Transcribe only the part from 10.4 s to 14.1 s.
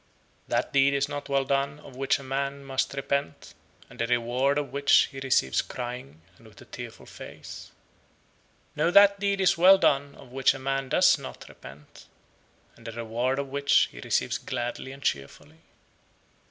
a man does not repent, and the reward of which he